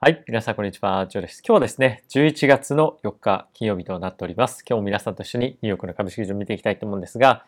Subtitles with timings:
[0.00, 0.22] はい。
[0.28, 1.08] 皆さん、こんにちは。
[1.08, 1.42] ジョーです。
[1.44, 4.64] 今日はですね、11月の4日金曜日となっております。
[4.64, 7.44] 今日も皆さんと一緒にニューヨークの株式市場を見ていきたいと思うんですが、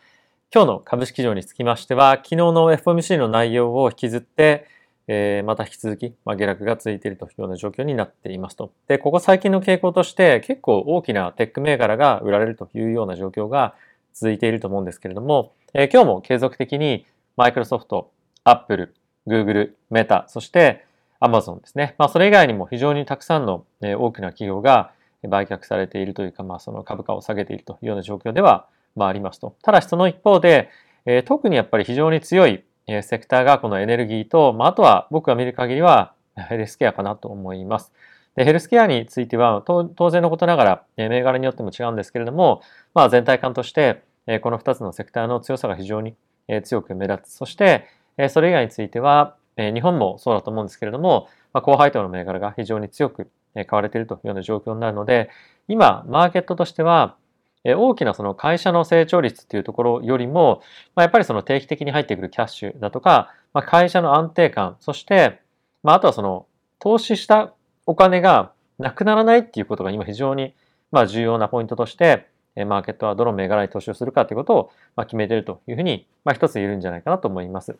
[0.52, 4.66] 今日の株式市場につきましては、昨日の FOMC の内容を引きずって、
[5.06, 8.72] えー、また引き続き、まあ、下落が続いているというような状況になっていますと。
[8.88, 13.76] で、ここ最近の傾向として結構大きなテック銘柄が売られるというような状況が
[14.12, 17.06] 続いていると思うんですけれども、えー、今日も継続的に
[17.36, 18.10] マイクロソフト、
[18.42, 18.94] アップル、
[19.28, 20.89] グーグル、メタ、そして
[21.20, 21.94] アマゾンですね。
[21.98, 24.92] まあ、それ以外にも非常にたくさんの、大きな企業が
[25.28, 29.54] 売却されているというか、まあ、その株価を下げているというような状況では、まあ、ありますと。
[29.62, 30.70] ただし、その一方で、
[31.06, 32.64] え特にやっぱり非常に強い、
[33.02, 37.92] セクターがこのエネルギーと、まあ、あとは僕が見る限りはヘルスケアかなと思います。
[38.36, 42.62] でヘルスケアについては、当然のことながら、え銘柄によっても違うんですけれども、
[42.94, 46.14] まあ、全体感として、えこの2つのセクターの強さが非常に、
[46.48, 47.34] え強く目立つ。
[47.34, 49.36] そして、えそれ以外については、
[49.68, 55.30] え日本もそうだと思うんですけれども、まあ、高配当の銘柄が非常に強く買われているというような状況になるので、
[55.68, 57.16] 今、マーケットとしては、
[57.64, 60.62] 大きなその会社の成長率っていうところよりも、
[60.94, 65.40] まあ、やっぱりその定期的に入ってくるキャッシュだとか、まあ、会社の安定感、そして、
[65.82, 66.46] まあ、あとはその
[66.78, 67.52] 投資した
[67.86, 70.54] お金がなくならないっていうことが今非常に
[70.90, 77.76] まあ重要なポイントとして、マーケットはどの銘柄に投資をするかということをまあ決めているというふうに、まあ、一つ言えるんじゃないかなと思います。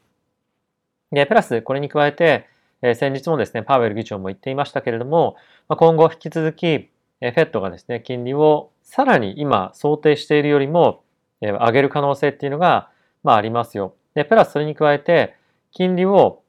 [1.13, 2.47] で、プラスこれに加えて、
[2.83, 5.37] え先日もですね、パウエル議長も言っていましたけれども、
[5.69, 11.03] ま今後引き続き、えフェットがですね、金利をさらに今想定しているよりも、
[11.41, 12.91] え上げる可能性っていうのが、
[13.23, 13.95] まあ、ありますよ。
[14.15, 15.35] で、プラスそれに加えて、
[15.73, 16.43] 金利を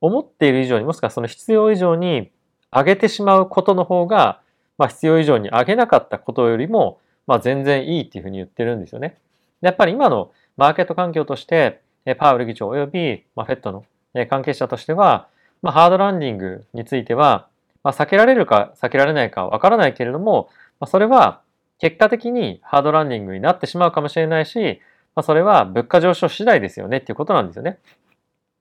[0.00, 2.30] 思っている以上に、もしくはその必要以上に
[2.72, 4.40] 上げてしまうことの方が、
[4.78, 9.18] まあ、必要以上に上げなかったことよりも、まあ、全然いいっていうふうに言ってるんですよね。
[9.60, 11.82] でやっぱり今のマーケット環境として、
[12.14, 13.84] パウエル議長及び、ま、フェットの
[14.28, 15.28] 関係者としては、
[15.62, 17.48] まあ、ハードランディングについては、
[17.82, 20.48] まあ、避けられるか避けられないかわからないけれども、
[20.80, 21.40] まあ、それは
[21.78, 24.80] 結果的にハードランディングになってしまうかもしれないし、
[25.14, 27.78] まあ、それは物価上昇次第ですよねっていうことなんですよね。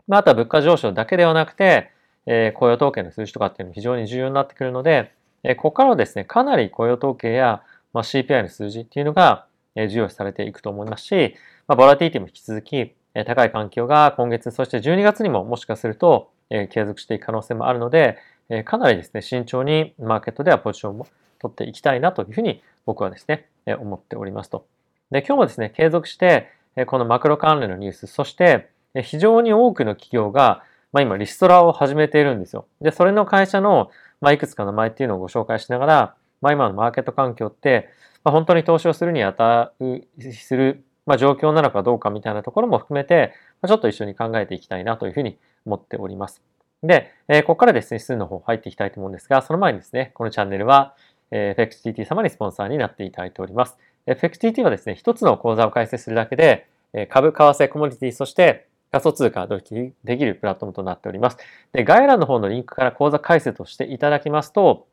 [0.07, 1.91] まあ、あとは物価上昇だけではなくて、
[2.25, 5.11] えー、雇用統計の数字とかっていうのも非常に重要になってくるので、
[5.43, 7.61] えー、ここからはですね、かなり雇用統計や、
[7.93, 11.35] まあ、CPI の数字っていうのが、重要視されていくと思いますし、
[11.67, 12.95] まあ、ボラティティも引き続き、
[13.25, 18.17] 高い環境が今月、そして12月にももしかすると、継続していく可能性もあるので、
[18.65, 21.07] かなりですね、慎重にマーケットではポジションを
[21.39, 23.47] 取っていきたいなというふうに僕はですね、
[23.79, 24.65] 思っておりますと。
[25.11, 26.49] で、今日もですね、継続して、
[26.85, 28.69] このマクロ関連のニュース、そして、
[29.03, 30.63] 非常に多くの企業が、
[30.93, 32.65] まあ、今リストラを始めているんですよ。
[32.81, 33.91] で、それの会社の、
[34.21, 37.89] まあ、いくつか名前っていうのをご紹介しながら、まあ、今のマーケット環境って、
[38.23, 43.33] まあ、本当に投資をするにあたる、する、まあ、状況なのかどうかみたいなところも含めて、
[43.65, 46.41] ちょっと一緒に考えていきたいなというふうに思っております。
[46.83, 50.93] で、えー、ここからですね、指数の方入っていきたいと思うんですが、その前にですね、このチャンネルは、
[51.31, 53.77] えー、FXTT 様にスポンサーになっていただいております。
[54.05, 56.67] FXTT はですね、一つの口座を開設するだけで、
[57.09, 61.37] 株、為替、コモディティ、そして仮想通貨取引できるプラットフォームとなっております。
[61.73, 64.87] で、概要欄の方のリンクから口座開設をしていただきますと、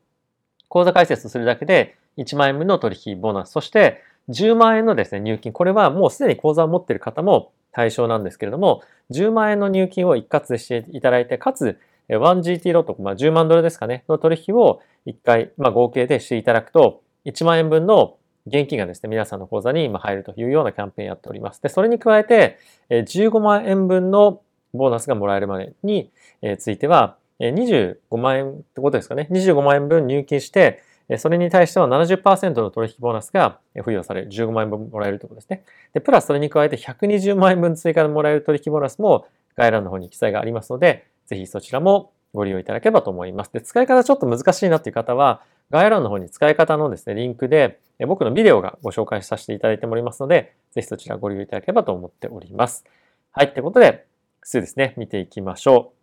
[0.67, 5.51] 口座開設するだけで1万円分の取引ボーナス、そして10万円のですね、入金。
[5.51, 8.81] これはもうすでに口座を持っている方も対象なんですけれども、
[9.11, 21.61] 10万円の入金を一括していただいて、かつ、1GT ロット、まあ、10万ドルですかね、の取引を1回、まあ、合計でしていただくと、1万円分の現金がですね、皆さんの口座に入るというようなキャンペーンやっております。
[21.61, 22.57] で、それに加えて、
[22.89, 24.41] 15万円分の
[24.73, 26.11] ボーナスがもらえるまでに
[26.59, 29.27] ついては、25万円ってことですかね。
[29.31, 30.83] 25万円分入金して、
[31.17, 34.23] それに対しては70%の取引ボーナスが付与され。
[34.23, 35.63] 15万円分もらえるということですね。
[35.93, 43.53] で、プラスそれに加えて120万円分追加でもらえる取引ボーナスも概要欄の方に記載がありますので、ぜひそちらもご利用いただければと思います。
[43.53, 52.83] で、使い方ちょっと難しいなっていう方は、概要欄の方に使い方のですね、リンクで僕のビデオがご紹介させていただいておりますので、ぜひそちらご利用いただければと思っております。
[53.31, 54.05] はい、ということで、
[54.41, 55.94] 数ですね、見ていきましょう。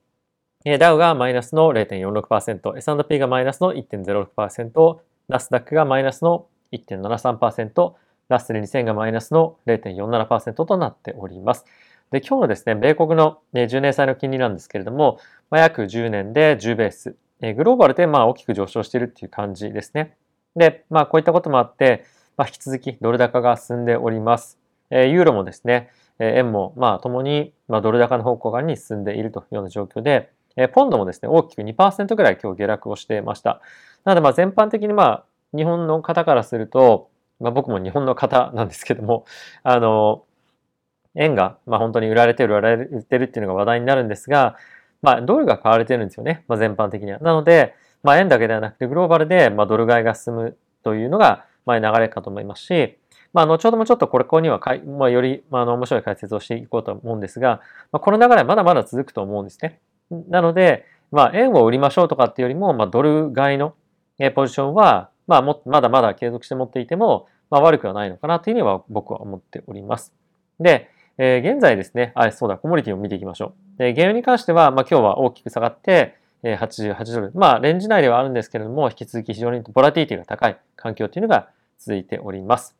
[0.64, 4.98] ダウがマイナスの0.46%、S&P がマイナスの1.06%、
[5.28, 7.94] ナスダックがマイナスの1.73%、
[8.28, 11.64] ラッセル2000がマイナスの0.47%となっております。
[12.12, 15.18] で、今日のですね、米国の10年債の金利なんですけれども、
[15.50, 20.16] ま、約10年で10ベース、グローバルでまあ大きく上昇しているっていう感じですね。
[20.54, 22.04] で、まあこういったこともあって、
[22.36, 24.60] まあ、引き続きドル高が進んでおります。
[24.90, 33.60] ユーロもですね、円もまあともにドル高の方向側に進んでいるというような状況で、えポンドもですね、大きく2%ぐらい今日下落をしていました。
[34.04, 35.24] なのでまあ全般的にまあ
[35.56, 37.10] 日本の方からすると、
[37.40, 39.24] まあ、僕も日本の方なんですけども、
[39.62, 40.24] あの、
[41.14, 44.56] 円が、まあ、本当に売られてる、売られてるっていうのが話題になるんですが、
[45.02, 46.44] まあ、ドルが買われてるんですよね。
[46.48, 47.18] まあ、全般的には。
[47.18, 52.98] なので、まあ、円だけではなくてグローバルで、まあ、ドル買いが進むというのが、まあ、流れかと思いますし、
[53.32, 57.60] まあ、後ほどもちょっとこれ、ここにはかい、まあ、より、まあ、の面白い解説をしていこうと思うんですが、
[57.90, 59.80] まあ、この流れはまだまだ続くと思うんですね。
[60.28, 63.74] なので、まあ、円を売りましょうとかっていうよりも、まあ、ドル買いの
[64.34, 70.12] ポジションは、まあ、もまだまだ継続して持っていても、まあ、悪くはないのかなというふうには僕は思っております。
[70.58, 70.88] で、
[71.18, 73.78] えー、現在ですね、あ、そうだ、コモディティを見ていきましょう。
[73.78, 77.32] で、原油に関しては、まあ、今日は大きく下がって、え、88ドル。
[77.34, 81.48] まあ、レンジ内ではあるんですけれども、引き続き非常にボラティティが高い環境というのが
[81.78, 82.74] 続いております。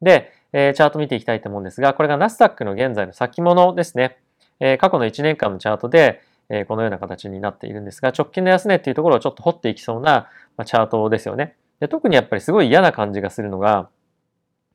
[0.00, 4.18] で、え、チャート見ていきたいと思うんですが、これがナスダックの現在の先物ですね。
[4.60, 6.20] え、過去の1年間のチャートで、
[6.50, 11.56] え、このような形になっているんですが、直近の安値っていうところをちょっと掘っていきそうな、ま、チャートですよね。
[11.80, 13.88] で特にやっぱりすごい嫌な感じがするのが、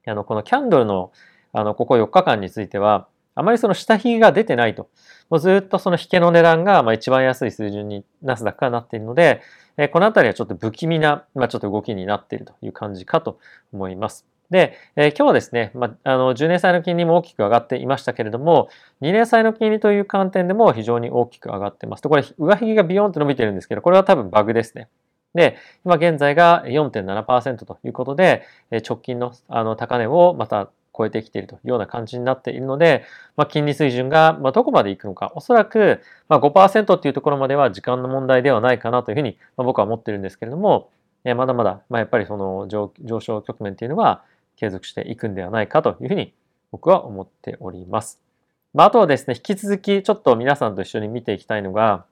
[0.05, 1.11] あの、このキャンドルの、
[1.51, 4.89] あの、ここ4日間については、あまりその下髭が出てないと。
[5.29, 9.41] もうずっとその引けの値段がまあ一番安い水準にナスダックはなっているので、
[9.77, 13.39] えこのあたりはちょっと不気味な、まあ、ちょっと動きになっているという感じかと
[13.71, 14.32] 思います。
[14.49, 18.69] で、えー、今日はですね、まあ、あの10年債の金利も大きく上がっていましたけれども、
[19.01, 22.03] 2年債の金利という観点でも非常に大きく上がってます。
[22.03, 24.89] でこれ、上髭がビヨンと伸びてるんですけど、これは多分バグですね。
[25.33, 28.43] で、今現在が4.7%ということで、
[28.87, 33.03] 直近のあの高値をまた超えてきているというような感じになっているので、
[33.35, 40.89] まあ、金利水準がどこまでいくのか、おそらくまあ5%っていうところまでは時間の問題ではないかなというふうに僕は思ってるんですけれども、
[41.23, 44.23] まだまだまあやっぱりその上昇局面っていうのは
[44.55, 46.33] 継続していくんではないかというふうに
[46.71, 48.21] 僕は思っております。
[48.73, 52.05] まあ、あとはですね、引き続きちょっと皆さんと一緒に見ていきたいのが、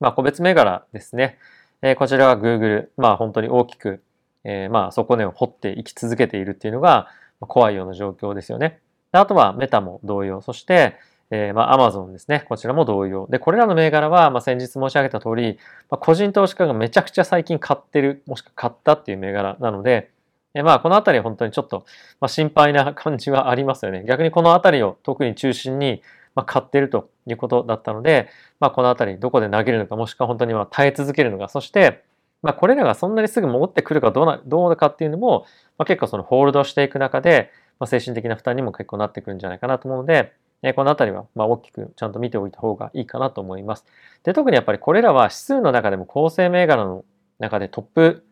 [0.00, 1.38] まあ、個別銘柄ですね。
[1.82, 4.02] えー、こちらは Google、まあ本当に大きく、
[4.44, 7.08] えー、まあ底根を掘っていき続けているっていうのが、
[7.40, 8.80] 怖いような状況ですよね。
[9.12, 10.40] あとはメタも同様。
[10.40, 10.96] そして、
[11.30, 12.44] えー、まあ、アマゾンですね。
[12.48, 13.26] こちらも同様。
[13.28, 15.58] で、これらの銘柄は、まあ、先日申し上げた通り、
[15.90, 20.10] まあ、個人投資家がめちゃくちゃ最近買ってる、もしくは買ったっていう銘柄なので、
[20.54, 21.84] え、まあ、このあたりは本当にちょっと、
[22.20, 24.04] まあ、心配な感じはありますよね。
[24.06, 26.02] 逆にこのあたりを特に中心に、
[26.34, 28.28] まあ、買ってるということだったので、
[28.60, 32.04] まあ、このあたりどこで投げるのか、もしくは本当にま耐え続けるのか、そして、
[32.42, 35.46] まあ、これらがそんなにすぐ戻ってくるかどうな、どうかっていうのも、
[35.76, 43.84] まあ、結構そのホールドしていく中で、まあ、精神的な負担にも結構なってくるんじゃないかなと思うので、えこのあたりはま大きくちゃんと見ておいた方がいいかなと思います。
[44.22, 47.04] で、特にやっぱりこれらは指数の中でも構成銘柄の
[47.38, 48.24] 中でトップ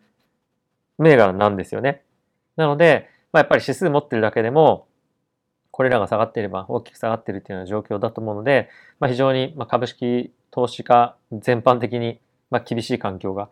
[0.98, 2.02] 銘柄なんですよね。
[2.56, 4.86] なので、まあ、やっぱり指数持ってるだけでも、
[5.70, 8.68] これらが下がっていれば大きく下がっているというような状況だと思うので、
[9.00, 12.20] まあ、非常に株式投資家全般的に
[12.52, 13.48] ま、厳しい環境が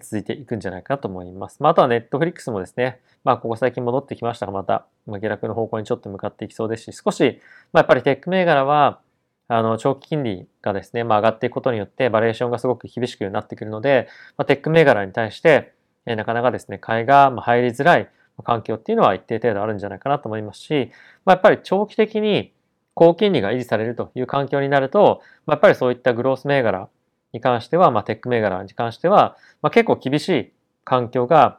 [0.00, 1.60] 続いていくんじゃないかと思います。
[1.60, 7.40] まあ、あとはネットフリックスもですね、まあ、ここ最近戻ってきましたが、また、ま下落の方向にちょっと向かっていきそうですし、少し、
[7.72, 9.00] まあ、やっぱりテック銘柄は、
[9.48, 15.74] あの、長期金利がですね、まあ、上がっていくことによって、バリエーションがすごく厳しくなってくるので、まあ、テック銘柄に対して、
[16.06, 18.08] なかなかですね、買いが入りづらい
[18.42, 20.90] 環境っていうのは一定程度あるんじゃないかなと思いますし、
[21.24, 22.52] まあ、やっぱり長期的に
[22.94, 26.88] 高金利が維持されるという環境になると、まあ、やっぱりそういったグロース銘柄
[27.32, 30.52] に関しては、まあ、テック銘柄に関しては、まあ、結構厳しい
[30.84, 31.58] 環境が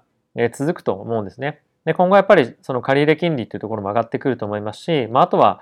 [0.54, 1.62] 続くと思うんですね。
[1.86, 5.62] で今後やっぱりその借入金利っていうところも上がってくると思いますし、まあ、あとは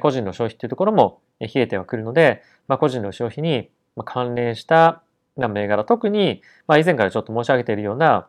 [0.00, 3.70] 個人の消費っていうところも冷えてはくるので、まあ、個人の消費に
[4.04, 5.02] 関連した
[5.36, 8.28] 銘柄、特に、まあ、以前からちょっと申し上げているような、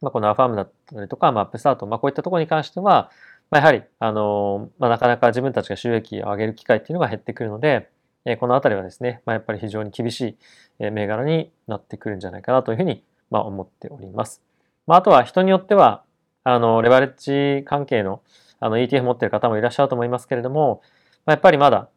[0.00, 3.10] まあ、このアファームだったりとか、まあ、アップスタート、まあ、こういったところに関しては、
[3.50, 7.90] まあ、やはり、あの、まあ、なかなか自分たちが収益を上げる機会っていうのが減ってくるので、
[8.24, 10.36] えこのあたりはですね、まあ、やっぱり非常に厳し
[10.80, 14.42] い銘柄になってくるんじゃないかなというふうに、まあ、思っております。
[14.86, 16.02] まあ、あとは人によっては、
[16.42, 17.14] あの、レバレッ
[17.58, 18.20] ジ関係の
[18.58, 20.80] あの ETF 持ってる方もいらっしゃると思いますけれども、
[21.26, 21.88] まあ、やっぱりまだ、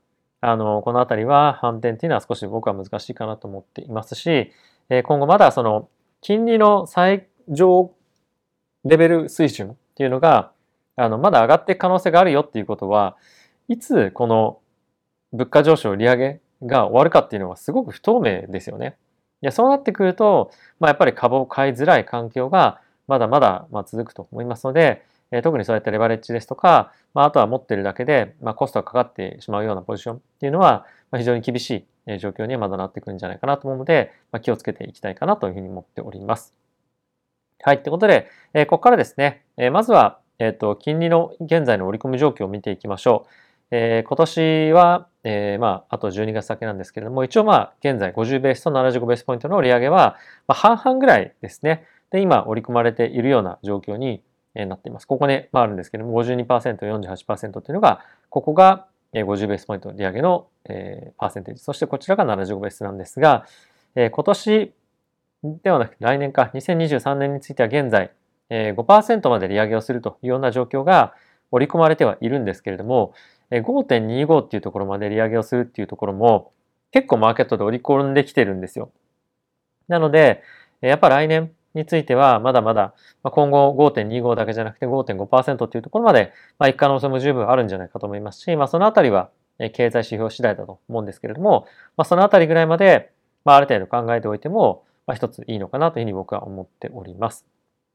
[0.42, 4.52] あの、このあたりは反転っていうのは少し僕は難しいかなと思っていますし、
[4.90, 5.88] え今後まだその
[6.22, 7.92] 金利の最上
[8.86, 10.52] レベル水準っていうのが、
[10.96, 13.18] あの、まだ上がっていく可能性があるよっていうことは、
[13.68, 14.60] いつこの
[15.32, 18.98] 物価上昇、利上げが終わるかっていうのはすごく不透明ですよね。
[19.42, 36.54] いやそうなってくると、まあ、やっぱり株を買いづらい環境がまだまだま続くと思いますので、え特にそうやってレバレッジですとか、まあ、あとは持ってるだけで、まあ、コストがかかってしまうようなポジションっていうのは、まあ、非常に厳しい状況にはまだなってくるんじゃないかなと思うので、まあ、気をつけていきたいかなというふうに思っております。
[37.62, 37.84] はい。
[37.84, 43.34] ということで、えここからですね、えまずは、えっ、と、金利の現在の織り込み状況を見ていきましょう。
[43.72, 51.86] えー、今年は、えー、まあ、あと12月先なんですけれども、一応まあ、現在50ベースと75ベースポイントの利上げは、まあ、半々ぐらいですね。
[52.12, 54.24] で、今、織り込まれているような状況に
[54.56, 55.06] なっています。
[55.06, 61.62] ここね、まあ、あるんですけれども、52%、48%っていうのが、ここが50ベースポイント利上げの、えー、パーセンテージ。
[61.62, 63.46] そしてこちらが75ベースなんですが、
[63.96, 64.74] えー、今年、
[65.44, 68.12] ではなく来年か、2023年については現在、
[68.50, 71.14] 5%まで利上げをするというような状況が
[71.52, 73.14] 織り込まれてはいるんですけれども、
[73.52, 76.52] 5.25っていうところまで利上げをするっていうところも
[76.92, 78.92] 結構マーケットで織り込んできてるんですよ。
[79.88, 80.44] なので、
[80.82, 82.94] やっぱ来年についてはまだまだ
[83.24, 91.66] 今後5.25だけじゃなくて5.5%っていうところまで、まあ、いく可能性も十分あるんじゃないかと思いますし、まあ、そのあたりは経済指標次第だと思うんですけれども、
[91.96, 93.12] まあ、そのあたりぐらいまで、
[93.46, 97.48] まあ、ある程度考えておいても、まあ、一ついいのかなというふうに僕は思っております。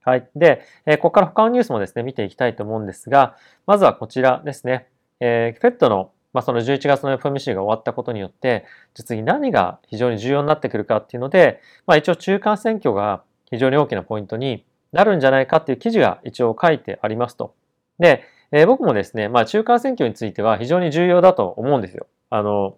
[0.02, 0.28] はい。
[0.34, 3.36] で、えここから他のニュースもですね、見ていきたいと思うんですが、
[3.68, 4.88] まずはこちらですね。
[5.20, 17.54] えー、フェットの、まあ、その11月の FMC が終わったことによって、実に何が非常に重要になってくるかっていうので、まあ、一応中間選挙が非常に大きなポイントになるんじゃないかっていう記事が一応書いてありますと。
[18.00, 22.08] で、えー、僕もですね、まあ、中間選挙については非常に重要だと思うんですよ。
[22.30, 22.76] あの、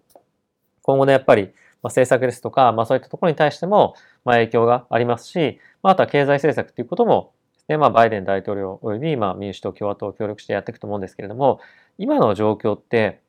[0.83, 1.51] 今後ね、やっぱり、
[1.83, 7.31] まあ、政策ですとか、まあ、そういったところに対しても、まあ、影響がありますし、まあ、あとは経済政策ということも
[7.67, 11.59] で、まあ、バイデン大統領および、まあ、民主党、共和党を協力してやっていくと思うんですけれども、
[11.97, 13.21] 今の状況って、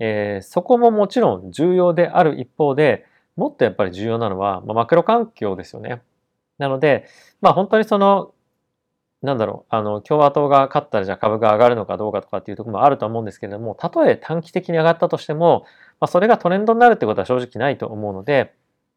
[0.00, 3.06] えー、そこももちろん重要である一方で、
[3.36, 6.02] もっとやっぱり重要なのは、まあ、マクロ環境ですよね。
[6.58, 7.06] なので、
[7.40, 8.32] まあ本当にその、
[9.22, 15.64] なんだろう、あの、共和党が勝ったらじゃあ株が上がるのかどうかとかっていうところもあると思うんですけれども、たとえ短期的に上がったとしても、
[16.04, 18.52] まあそれがトレンドになるってことは正直ないと思うので、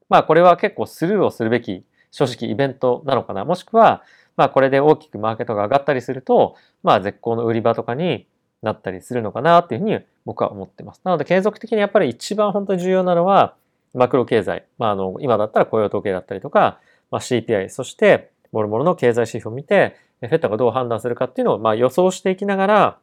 [0.10, 3.46] まあこれは結構スルーをするべき正直イベントなのかな。
[3.46, 4.04] もしくは、
[4.36, 8.28] まあこれで大きくマーケットが上がったりすると、まあ絶好の売り場とかに
[8.62, 11.02] なったりするのかなっていうふうに僕は思ってます。
[11.06, 13.56] なので継続的にやっぱり一番本当に重要なのは、
[13.94, 14.66] マクロ経済。
[14.78, 22.98] まああの、今だったら雇用統計だったりとか、まあ、CPI、そして、もろもろの経済指標を見て、フェットがどう判断するかっていうのを、まあ、予想していきながら、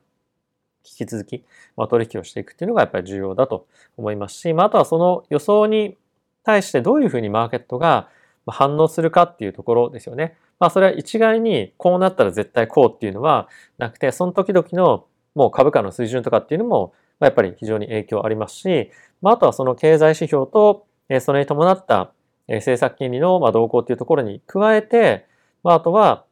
[0.85, 1.45] 引き続き、
[1.77, 5.97] まあ、取引をしていくっていうのがやっぱり重要だと思いますし、まあ、あとはその予想に
[6.45, 8.09] 対してどういうふうにマーケットが
[8.47, 10.37] 反応するかっていうところですよね。
[10.61, 13.49] まあそれは一概にこうなったら絶対こうっていうのは
[13.79, 18.91] なくて、その時々のもう株価の水準とかっていうのもやっぱり非常に影響ありますし、
[19.23, 20.87] まああとはその経済指標と
[21.21, 22.13] それに伴った
[22.49, 25.27] 政策金利の動向っていうところに加えて、
[25.63, 26.25] まああとは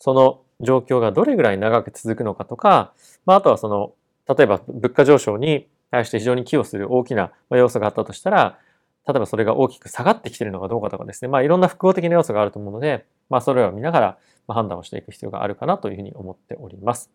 [0.00, 2.92] その状況がどれぐらい長く続くのかとか、
[3.24, 3.92] まああとはその
[4.28, 8.58] 例えば物価上昇に対して非常に寄与する大きな要素があったとしたら、
[9.06, 17.10] 例えばそれが大きく下がってきているのかどうかとかですね、まあいろんな複合的な要素があると思うので、まあそれを見ながら判断をしていく必要があるかなというふうに思っております。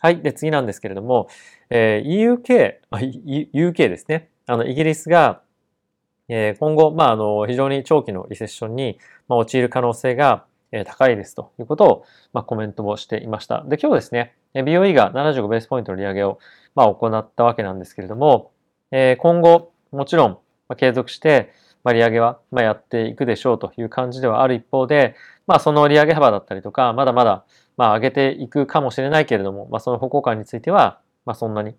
[0.00, 0.20] はい。
[0.20, 1.28] で、次なんですけれども、
[1.70, 2.74] えー、EUK、
[3.54, 4.28] UK ですね。
[4.46, 5.40] あの、イギリスが、
[6.28, 10.44] えー、今後、まあ、あの、非常に長期のリセッションに、まあ、陥る可能性が、
[10.84, 13.62] 高いですということを、ま、コメントをしていました。
[13.68, 16.38] で、今日ですね、BOE が75ベースポイントの利上げを、
[16.74, 18.50] ま、行ったわけなんですけれども、
[18.90, 20.38] え、今後、もちろん、
[20.68, 21.52] ま、継続して、
[21.84, 25.14] ま、利上げは、ま、やっていくでしょうという感じではある一方で、
[25.46, 27.44] まあ、その利上げ幅だったりとか、まだまだ、
[27.76, 31.74] ま、上げていくかもしれないけれども、まあ、その方向感については、ま、そんなに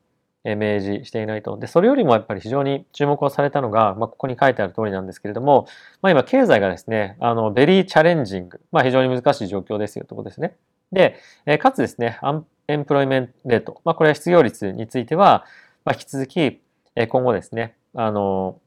[0.46, 1.58] 明示していないと。
[1.58, 5.68] で、それよりもやっぱり非常に注目をされたのが、まあ、ここに書いてある通りなんですけれども、
[6.04, 10.56] まあ、今、経済がですね、あの、ベリーチャレンジング、まあ、非常に難しい状況ですよということですね。
[10.92, 11.18] で、
[11.58, 15.46] かつですね、アンエンプロイメントレート、まあ、これは失業率については、
[15.84, 16.62] まあ、引き続き、
[17.10, 18.60] 今後ですね、あの、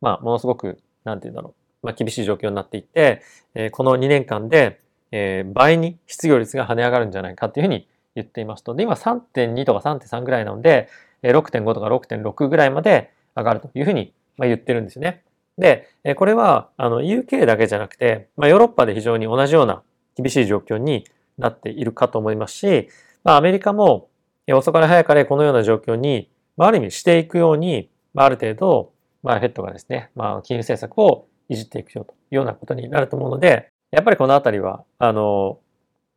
[0.00, 3.22] まあ、ものすごく、なんて言うんだろう、まあ、厳しい状況になっていって、
[3.54, 4.80] えこの2年間で、
[5.12, 8.74] え倍に失業率が跳ね上がるんじゃないかっていうふうに言っていますと。
[8.74, 10.88] で、今3.2とか3.3ぐらいなので、
[11.22, 15.22] 6.5とか6.6ぐらいまで上がるというふうに言ってるんですよね。
[15.58, 19.82] で、これはあの UK だけじゃなくて、まあ、ヨーロッパで非常に同じような
[20.16, 21.06] 厳しい状況に
[21.38, 22.88] なっているかと思いますし、
[23.24, 24.08] まあ、アメリカも
[24.52, 28.92] 遅かれ早かれこのような状況に、まあ、ある意味していくように、まあ、ある程度、
[29.22, 35.58] まあ、フェットがですね、まあ、金融政策をいじっていくよというようなことになると思うので、やっぱりこのあたりは、あの、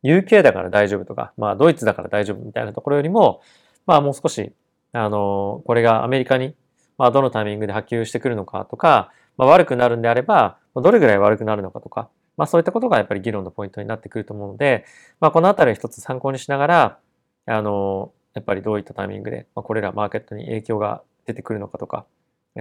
[0.02, 3.42] UK だから大丈夫とか、まあ、ドイツだから大丈夫みたいなところよりも、
[3.86, 4.52] まあ、もう少し、
[4.92, 6.54] あの、これがアメリカに、
[6.98, 14.84] まあ、どのタイミングで波及してくるのかとか、まあ、悪くなるんであれば、どれぐらい悪くなるのかとか、まあ、そういったことがやっぱり議論のポイントになってくると思うので、
[15.20, 16.98] まあ、このあたりを一つ参考にしながら、
[17.46, 22.06] あの、やっぱりどういったタイミングで、まあ、これらマーケットに影響が出てくるのかとか、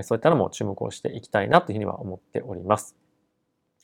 [0.03, 2.95] そういったのも注目をしていきたいなというふうには思っております。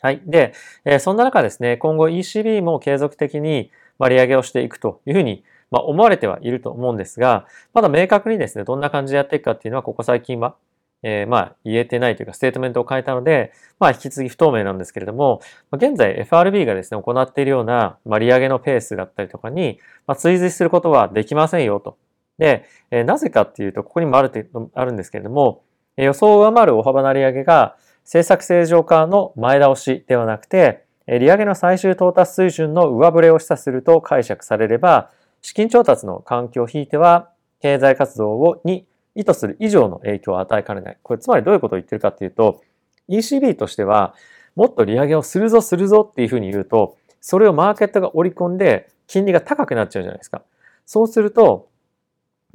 [0.05, 0.21] はい。
[0.27, 0.53] で、
[0.85, 10.57] えそんな中ですね、今後 ECB も継続的にま利上げをしていくというふうにま思われてはいると思うんですが、まだ明確にですね、どんな感じでやっていくかっていうのは、ここ最近は、
[11.01, 21.97] えー、まあ言えてないというか、ステートメントを変えたので、まあ引き続き不透明なんですけれどもま、現在 FRB がですね、行っているような、まあ、利上げのペースだったりとかに、まあ、追随することはできませんよと。
[22.37, 25.63] で、えー、なぜかっていうと、ここにもあるあるんですけれども、
[25.97, 37.29] 予想を上回る大幅な利上げが政策正常化の前倒しではなくて、利上げの最終到達水準の上振れを示唆すると解釈されれば、資金調達の環境を引いては、
[37.61, 38.85] 経済活動をに
[39.15, 40.97] 意図する以上の影響を与えかねない。
[41.01, 42.61] これつまりどういうことを言ってるかっていうと、
[43.09, 44.13] ECB としては、
[44.55, 50.43] もっと利上げをするぞするぞっていうふうに言うと、それをマーケットが織り込んで、金利が高くなっちゃうじゃないですか。
[50.85, 51.69] そうすると、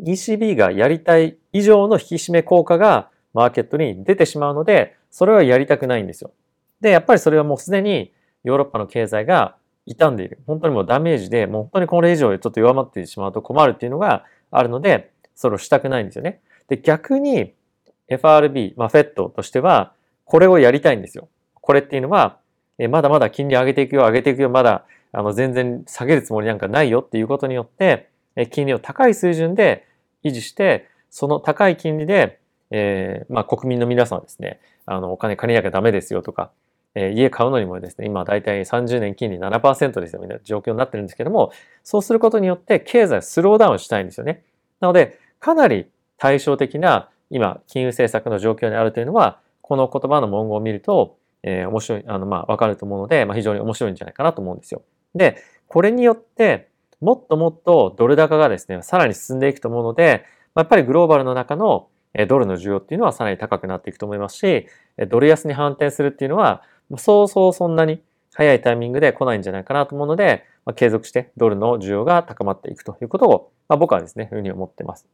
[0.01, 6.33] ECB がやりたい以上の引き締め効果がマーケットに出てしまうので、それはやりたくないんですよ。
[6.81, 8.13] で、やっぱりそれはもうすでに
[8.45, 10.39] ヨーロッパの経済が傷んでいる。
[10.47, 16.41] 本当にもうダメージで、もう本当にこれ以上ちょっと弱まってしまうと困るっていうのがあるので、それをしたくないんですよね。
[16.69, 17.55] で、逆に
[18.09, 19.93] FRB、まあ FED としては、
[20.25, 21.29] これをやりたいんですよ。
[21.55, 22.39] これっていうのは、
[22.79, 29.87] えまだまだ金利上げていくよ、上げていくよ、まだあの全然下げるつもりなんかないよっていうことによって、え金利を高い水準で
[30.25, 32.41] 維持して、その高い金利で、
[32.71, 36.51] えー、まあ国民の皆さんはですね、あのお金借りなきゃダメですよとか、
[36.95, 41.53] えー、家買うのにもですね、今だいたい30年金利7%ですよみたいな状況になってるんですけども、
[41.85, 44.43] そうすることによって経済スローダウンしたいんですよね。
[44.81, 45.87] なので、かなり
[46.19, 54.83] 対照的な今、金融政策の状況にあるというのは、この言葉の文言を見ると、えー、面白い、あの、まあ、わかると思うので、まあ、非常に面白いんじゃないかなと思うんですよ。
[55.15, 55.37] で、
[55.69, 56.69] これによって、
[57.01, 60.25] もっともっとドル高がですね、さらに進んでいくと思うので、
[60.57, 61.89] やっぱりグローバルの中の
[62.29, 64.67] ドルの需要っていうのはさらに高くなっていくと思いますし、
[65.09, 66.63] ドル安に反転するっていうのは、
[66.97, 68.03] そうそうそんなに
[68.35, 75.07] 早いタイミングで来ないんじゃないかなと思うので、まあ、継続してドルの需要が高まっていくということを、まあ、僕はですね、ふうに思ってます。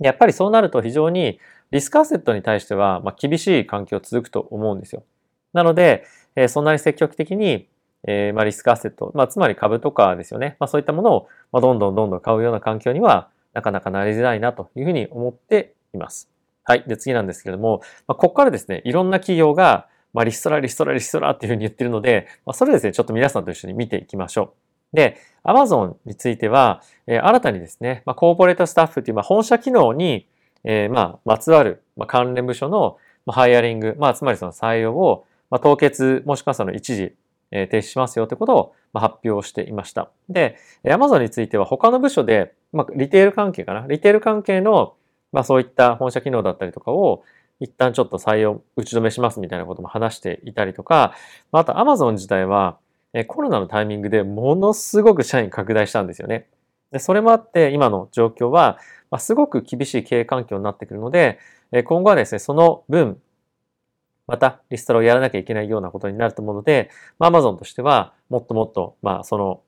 [0.00, 1.38] やっぱりそうなると非常に
[1.70, 5.04] リスクアセットに対しては、まあ、厳しい環境続くと思うんですよ。
[5.52, 6.04] なので、
[6.36, 7.68] えー、そんなに積極的に、
[8.06, 10.56] えー、まあ、リスクアセット、まあ、つまり株とかですよね。
[10.58, 16.28] まあ、そういったものを、まあ、どんどんどんどん買うような環境にはなかなかなりづらいなというふうに思っています。
[16.64, 16.84] はい。
[16.86, 24.54] で、次なんですけれども、まあ、ここからですね、いろんな企業が、まあ、リストラ、リストラ、リストラっていうふうに言ってるので、まあ、それですね、ちょっと皆さんと一緒に見ていきましょ
[24.92, 24.96] う。
[24.96, 30.26] で、Amazon については、えー、新たにですね、まあ、コーポレートスタッフっていう、まあ、本社機能に、
[30.64, 37.14] えー、まあ、まつわる、まあ、関連部署の、まあ、ハイアリング、まあ、つまりその採用を、まあ、凍結、もしくはその一時、
[37.52, 40.10] えー、停止しますよということを、まあ、発表していました。
[40.28, 43.86] で、Amazon については他の部署で、まあ、リテール関係かな？
[43.88, 44.94] リテール関係の、
[45.32, 47.22] まあ、そういった本社機能だったりとかを、
[47.60, 51.14] 一旦ちょっと採用、打ち止めしますみたいなことも話していたりとか、
[51.52, 52.78] あと Amazon 自体は、
[53.26, 56.48] コロナのタイミングでものすごく社員拡大したんですよね。
[56.92, 58.78] でそれもあって今の状況は、
[59.18, 61.38] すごく厳しい経営環境になってくるので、
[61.84, 63.20] 今後はですね、その分、
[64.26, 69.60] またリストラをやらなきゃいけないようなことになると思うので、まあ、Amazon としてはもっともっと、まあ、その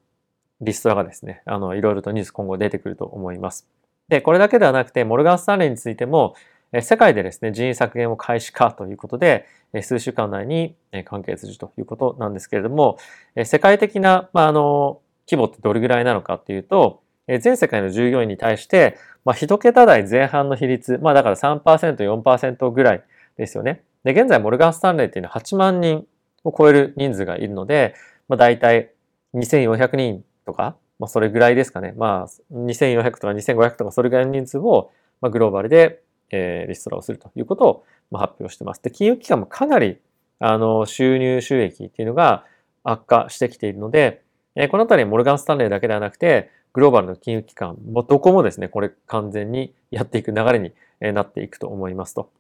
[0.61, 3.69] リストラがですね、あの、いろいろとニュース今後出てくると思います。
[4.13, 6.35] で、これだけではなくて、モルガン・スタンレーについても、
[6.83, 9.47] 世界でですね、人員削減を開始かということで、
[9.81, 12.99] 数週間内に関係筋ということなんですけれども、
[13.43, 23.03] 世界的な、まあ、あの、規模ってどれぐらいなのかっていうと、全世界の従業員に対して、まあ、一桁台前半の比率、まあだから3%、4%ぐらい
[23.39, 23.83] ですよね。
[24.05, 26.07] で、現在モルガン・スタンレーっていうのは8万人
[26.45, 27.95] を超える人数がいるので、
[28.29, 28.91] まあ大体
[29.33, 31.95] 2400人とか、まあそれぐらいですかね。
[31.97, 38.81] まあ2400とか2500とかそれぐらいの人数を、まあ、グローバルで、えー、リストラをするということを、まあ、発表してます。
[38.81, 39.99] で、金融機関もかなり
[40.39, 42.45] あの収入収益っていうのが
[42.85, 44.23] 悪化してきているので、
[44.55, 50.73] えー、このあたりモルガン・スタンレーだけではなくて、グローバルの金融機関もどこもですね、これ完全にやっていく流れに
[51.13, 52.31] なっていくと思いますと。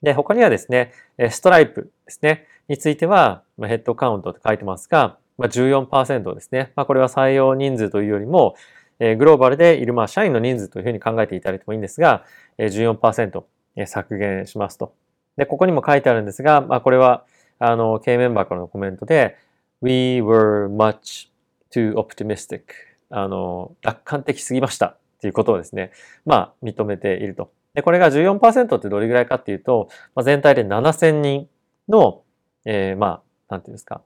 [0.00, 0.92] で、他にはですね、
[1.30, 6.72] ストライプですね、については、ヘッドカウントって書いてますが、まあ14%ですね。
[6.76, 8.54] まあ、これは採用人数というよりも、
[9.00, 12.24] えグローバルでいるまあ社員の人数というふうに考えていただいてもいいんですが、
[12.58, 13.42] え14%
[13.86, 14.94] 削減しますと。
[15.36, 17.24] で、ここにも書いてあるんですが、まあ、これは、
[17.58, 19.36] あの、K メンバーからのコメントで、
[19.82, 21.28] We were much
[21.72, 22.62] too optimistic
[23.10, 25.92] あの、楽観的すぎましたっていうことをですね、
[26.24, 27.52] まあ、認めていると。
[27.74, 31.48] で、これが14%ってどれぐらいかっていうと、まあ、全体で7000人
[31.88, 32.22] の、
[32.64, 34.02] えー、まあ、なんていうんですか、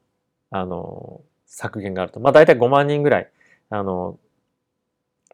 [0.51, 2.21] あの、削減があると。
[2.21, 3.31] まあ、大体5万人ぐらい、
[3.71, 4.19] あの、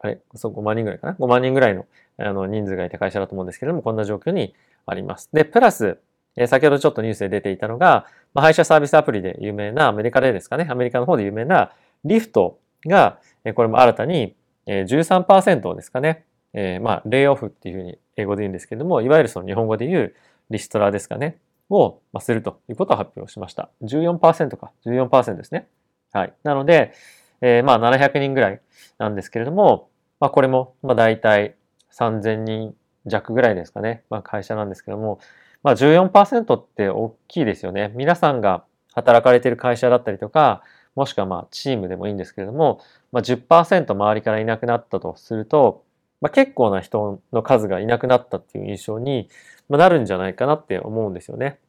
[0.01, 1.85] あれ、そう、5万人ぐらいかな ?5 万人ぐらいの
[2.17, 5.29] あの人数がいた会社だと思うんですけれども、こんな状況にあります。
[5.33, 5.97] で、プラス、
[6.37, 11.73] え先ほどちょっとニュースで出ていたのが、まあ、配車サービスアプリで有名な、アメリカでですかね、アメリカの方で有名な
[12.05, 20.15] リフトが、えこれも新たにえ13%ですかね、え、まあ、レイオフっていうふうに英語で言うんですけれども、いわゆるその日本語で言う
[20.49, 21.37] リストラですかね、
[21.69, 23.69] をするということを発表しました。
[23.83, 25.67] 14%か、14%ですね。
[26.11, 26.33] はい。
[26.43, 26.93] なので、
[27.41, 28.61] えー、まあ、700人ぐらい
[28.97, 31.55] なんですけれども、まあ、これも、まあ、大体
[31.91, 32.75] 3000人
[33.05, 35.19] 弱ぐらいですかね、まあ、会社なんですけども、
[35.65, 37.91] まあ14%って大きいですよね。
[37.95, 40.61] 皆さんが働かれている会社だったりとか、
[40.93, 45.83] もしくはまあチームでもいいんですけれども、まあ10%周りからいなくなったとすると、
[46.21, 49.29] まあ、結構な人の数がいなくなったっていう印象に
[49.69, 51.59] なるんじゃないかなって思うんですよね。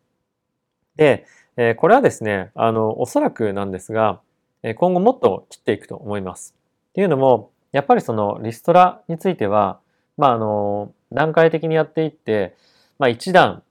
[0.96, 4.20] で、えこれはですね、あの、おそらくなんですが、
[4.76, 6.54] 今後もっと切っていくと思います。
[6.90, 9.80] っていうのも、やっぱりそのリストラについては、
[10.16, 12.56] まあ、あの、段階的にやっていって、
[12.98, 13.62] まあ、一段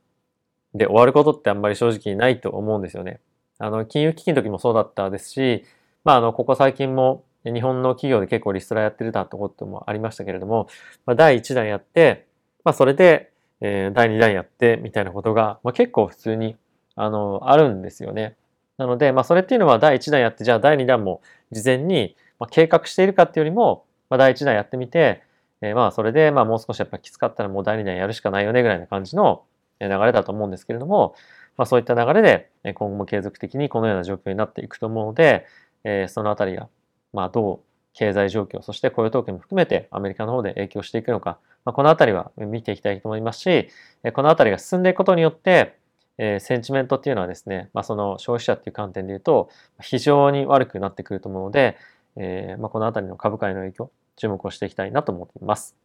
[0.73, 3.19] で終わることってあんまり正直ないと思うんですよね。
[3.57, 5.63] あの、金融危機の時もそうだったですし、
[6.03, 10.67] まあ、あの、ここ最近も日本の企業で結構リストラやってるなってこともありましたけれども、
[11.05, 12.27] まあ、第1弾やって、
[12.63, 13.31] まあ、それで、
[13.61, 16.55] え、第2弾やってみたいなことが、まあ、結構普通に、
[16.95, 18.35] あの、あるんですよね。
[18.77, 25.21] なので、まあ、それっていうのは第1弾やって、じゃあ第2弾も事前に、ま、計画しているかっていうよりも、まあ、第1弾やってみて、
[25.61, 29.43] えー、まあ、それで、まあ、もう少しやっぱきつかったらもう第2弾やるしかないよねぐらいな感じの
[29.79, 31.15] 流れだと思うんですけれども、
[31.57, 35.45] まあ、そういった流れで今後も継続的にこのような状況になっていくと思うので、
[35.83, 36.67] えー、そのあたりが、
[37.15, 37.59] まあ、どう
[37.93, 43.69] 経済状況、そして雇用統計も含めてアメリカの方で影響していくのか、まあ、このあたりは見ていきたいと思いますし、
[44.13, 45.77] このあたりが進んでいくことによって、
[46.17, 49.49] えー、センチメントっていうのはですね、まあ、その消費者っていう観点で言うと、
[49.81, 51.77] 非常に悪くなってくると思うので、
[52.17, 55.75] えー、まあ、このあたりの株価への影響、注目をしていきたいなと思っています。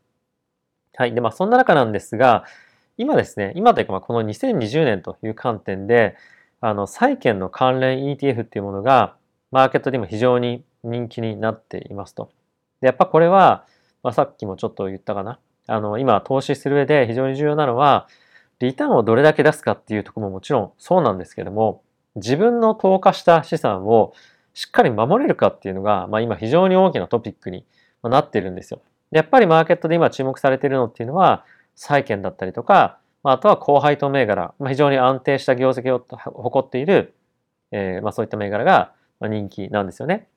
[0.96, 1.14] はい。
[1.14, 2.44] で、まあ、そんな中なんですが、
[2.96, 6.16] 今ですね、今というか、まあ、この2020年という観点で、
[6.60, 9.16] あの、債券の関連 ETF っていうものが、
[9.50, 12.30] マーケットでも非常に人気になっていますと。
[12.80, 13.66] で、やっぱこれは、
[14.02, 15.38] まあ、さっきもちょっと言ったかな。
[15.66, 18.08] あの、今投資する上で非常に重要なのは、
[18.58, 21.82] リターンをどれだけ出すかっていうとこももちろんそうなんですけども、
[22.16, 24.12] 自分の投下した資産を
[24.52, 27.64] しっかり守れるかっていうのが、まあ、今非常に大きなトピックに
[28.02, 28.82] なってるんですよ。
[29.10, 37.14] やっぱりマーケットで今注目されているのっていうのは、債券だったりとか、まあとは高配当銘柄、まあ、非常に安定した業績を誇っている、
[37.70, 40.28] えー、まあ、そういった銘柄が人気なんですよね。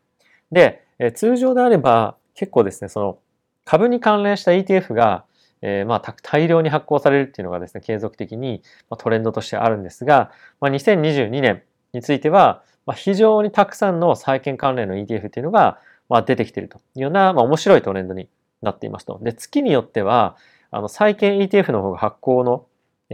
[0.54, 3.18] で、え、通常であれば結構ですね、その
[3.66, 5.26] 株に関連した ETF が、
[5.62, 8.62] えー、まあ大量に発行されるっていうのがですね、継続的に
[8.98, 11.63] トレンドとしてあるんですが、まあ、2022年
[11.94, 18.28] については、まあ、非常にたくさんの債券関連の ETF っていうのが、まあ、出てきているというような、まあ、面白いトレンドに
[18.62, 19.20] なっていますと。
[19.22, 20.38] で、月によっては、
[20.72, 22.66] あの債券 ETF の方が発行の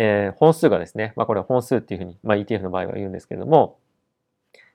[0.01, 3.77] えー、本数がですね、まあこれは本数っていうふうに、まあ ETF の場合は言うんですけれども、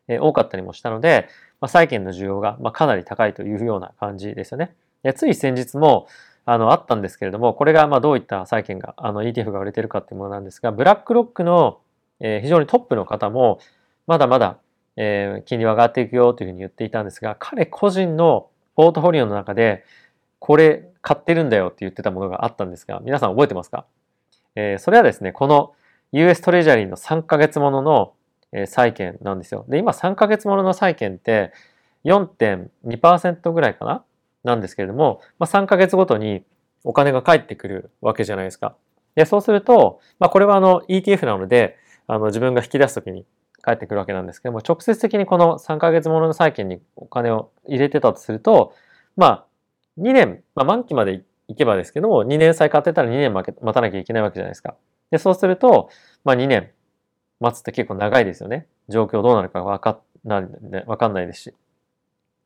[0.06, 1.28] えー、多かったりもしたので、
[1.60, 4.74] まあ、債券の需要が、まあ、かなり高いというような感じですよね。
[5.14, 6.06] つい先日も、
[6.46, 11.78] あの、あったんですけれども、これが、まあ、どういった債券が、あの、ETF が売れてるかっていうものなんですが、ブラックロックの、
[12.20, 13.58] えー、非常にトップの方も、
[14.06, 14.58] まだまだ、
[14.96, 19.84] えー、金利は上がっていくよというふうに言っていたんですが、彼個人のポートフォリオの中で、
[20.38, 23.86] これ買ってるんだよって言ってたものがあったんですが、皆さん覚えてますか？
[24.56, 25.72] えー、それはですね、この
[26.12, 28.12] US トレジャリーの3ヶ月ものの、
[28.66, 29.64] 債券なんですよ。
[29.68, 31.52] で、今3ヶ月ものの債券って
[32.04, 34.04] 4.2%ぐらいかな？
[34.44, 36.44] なんですけれども、まあ、3ヶ月ごとに
[36.84, 38.76] お金が返ってくるわけじゃないですか。
[39.14, 43.24] で、そうすると、まあ、これはあの ETF なので、あの自分が引き出すときに
[43.62, 48.74] 返ってくるわけなんですけども、直接的にこの3ヶ月ものの債券にお金を入れてたとすると、
[49.16, 49.46] まあ、
[49.98, 54.74] 2年、まあ、満期までいけばですけども、2年債買ってたら2年待たなきゃいけないわけじゃないですか。
[55.10, 55.88] で、そうすると、
[56.22, 56.70] まあ2年
[57.44, 58.66] 待つって結構長いですよね。
[58.88, 60.00] 状況どうなるかわか
[60.86, 61.54] わかんないですし。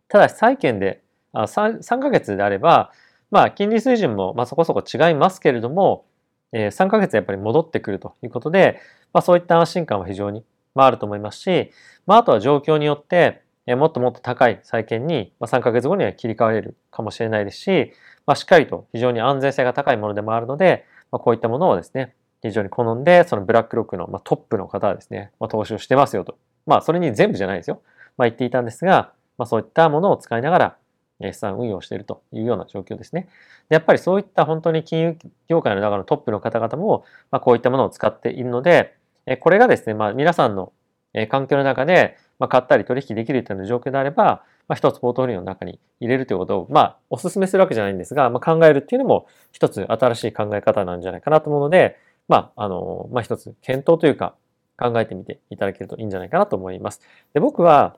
[0.09, 2.91] ただし債券であ 3, 3ヶ月であれば、
[3.31, 6.05] まあ金利水準もまあそこそこ違いますけれども、
[6.53, 8.81] えー、3ヶ月やっぱり戻ってくるということで、
[9.13, 11.71] まあそういった安心感は非常に、まあ、あると思いますし、
[12.07, 17.93] まああとは状況によって、えー、もっともっと高い債券に、まあ、3ヶ月後には切り替われるかもしれないですし、
[18.27, 26.39] まあ、しっかりと非常に安全性が高いものでもあるので、まあ、こういったものをですね、非常に好んで、そのブラックロックの、まあ、トップの方はですね、まあ、投資をしてますよと。
[26.67, 27.81] まあ、それに全部じゃないですよ。
[28.17, 30.77] まあ、言っていたんですが、まあ、そういったものを使いながら、
[31.21, 33.29] 資産運用しているというような状況ですね。
[33.69, 35.17] でやっぱりそういった本当に金融
[35.49, 38.95] 業界の中のトップの方々も、まあ、こういったものを使っているので、
[39.41, 40.73] これがですね、まあ、皆さんの
[41.29, 51.97] 環境の中で、まあ、買ったり取引できるというような状況であれば、まあ、一つポートフォリオの中に入れるということを、まあ、お勧めするわけじゃないんですが、まあ、考えるっていうのも一つ新しい考え方なんじゃないかなと思うので、
[52.29, 54.35] まあ、あの、まあ、一つ検討というか
[54.79, 57.01] 考えてみていただけるといいんじゃないかなと思います。
[57.35, 57.97] で、僕は、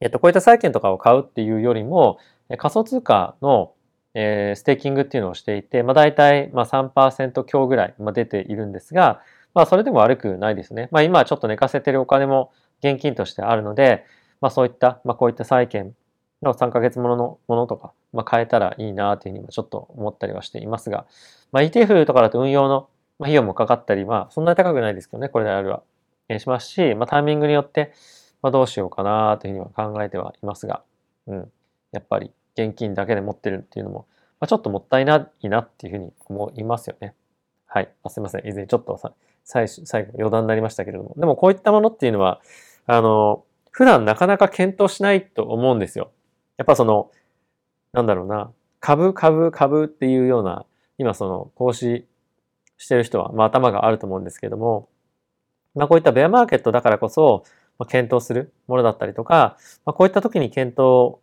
[0.00, 2.18] えっと、こういった債券とかを買うっていうよりも、
[2.58, 3.72] 仮想通貨の、
[4.14, 9.20] えー、ステーキングっていうのをしていて、まあ、大体、まあ、3%強ぐらい、まあ、出ているんですが、
[9.54, 10.88] まあ、それでも悪くないですね。
[10.90, 12.52] まあ、今ちょっと寝かせてるお金も
[12.82, 14.04] 現金としてあるので、
[14.40, 15.94] まあそういった、まあこういった債券
[16.42, 21.06] の3ヶ月もののものとか、まあ変えたらいいなというふうにもちょっと思ったりはしていますが、
[21.50, 25.82] まあ ETF とかだと運用のまあ、費用もかかったり、まあ、そんなに高くないですけどね、これであるは、
[26.28, 27.92] えー、しますし、まあ、タイミングによって、
[28.42, 30.82] まあ、どうしようかなというふうには考えてはいますが、
[31.26, 31.52] うん。
[31.92, 34.06] やっぱり現金だけで持ってるっていうのも、
[34.40, 37.14] まあ、ちょっともったいないなっていうふうに思いますよね。
[37.66, 37.88] はい。
[38.02, 38.46] あすいません。
[38.46, 39.12] 以前ちょっとさ
[39.44, 41.14] 最最後余談になりましたけれども。
[41.16, 42.40] でもこういったものっていうのは、
[42.86, 46.10] あの、普段なかなか検討しないと思うんですよ。
[46.56, 47.10] やっぱその、
[47.92, 50.66] なんだろうな、株、株、株っていうような、
[50.98, 52.06] 今その投資
[52.84, 54.88] してる人は、まあ頭があると思うんですけども、
[55.74, 57.44] まあこういったベアマーケットだからこそ、
[57.78, 61.16] まあ、検討するものだったりとか、まあ、こういった時に検討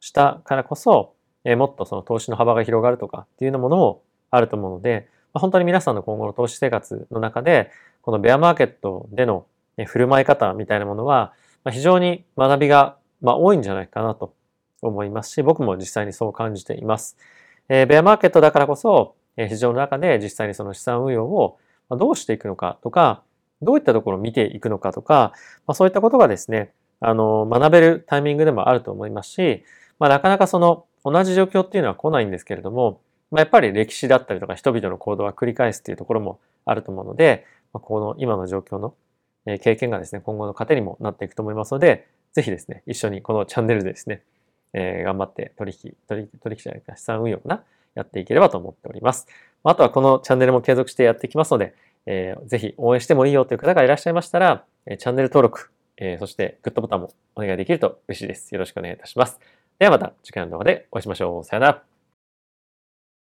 [0.00, 7.70] したからこそ、えー、もっとその投資の幅が広がるとかっていうようなものもあると思うので、まあ、本当に皆さんの今後の投資生活の中で、
[8.02, 9.46] このベアマーケットでの
[9.86, 11.32] 振る舞い方みたいなものは、
[11.64, 14.34] まあ、非常に学びが、まあ、多いんじゃないかなと
[14.82, 17.16] 思いますし、僕も実際にそう感じています。
[17.68, 21.58] えー、ベアマーケットだからこそ、市場の中で実際にその資産運用を
[21.90, 23.22] どうしていくのかとか、
[23.62, 25.32] どういったところを見ていくのかとか、
[25.66, 29.64] まあ、そういったことがですね、あの、学べるタイミングでもあると思いますし、
[29.98, 38.94] まあ、なかなかその同じ状況っていうのは来ないんですけれども、まあ、やっぱり歴史だったりとか人々の行動は繰り返すっていうところもあると思うので、まあ、この今の状況の
[39.60, 44.22] 経験がですね、今後の糧にもなっていくと思いますので、ぜひですね、一緒にこのチャンネルでですね、
[44.72, 47.64] えー、頑張って取引、取引、取引じゃないか、資産運用かな、
[47.96, 49.26] やっていければと思っております。
[49.64, 51.74] あとはこのチャンネルも継続してやっていきますので、
[52.06, 58.54] えー、ぜひ応援してもいいよという方がいらっしゃいましたら、えチャンネル登録、え、そしてグッドボタンもお願いできると嬉しいです。
[58.54, 59.40] よろしくお願いいたします。
[59.78, 61.44] ではまた次回の動画でお会いしましょう。
[61.44, 61.95] さよなら。